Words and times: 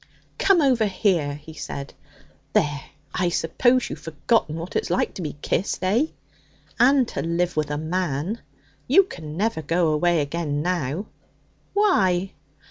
'Come 0.39 0.61
over 0.61 0.87
here!' 0.87 1.35
he 1.35 1.53
said. 1.53 1.93
'There! 2.53 2.85
I 3.13 3.29
suppose 3.29 3.87
you've 3.87 3.99
forgotten 3.99 4.55
what 4.55 4.75
it's 4.75 4.89
like 4.89 5.13
to 5.13 5.21
be 5.21 5.37
kissed, 5.43 5.83
eh? 5.83 6.07
And 6.79 7.07
to 7.09 7.21
live 7.21 7.55
with 7.55 7.69
a 7.69 7.77
man? 7.77 8.41
You 8.87 9.03
can 9.03 9.37
never 9.37 9.61
go 9.61 9.89
away 9.89 10.21
again 10.21 10.63
now.' 10.63 11.05
'Why?' 11.73 12.31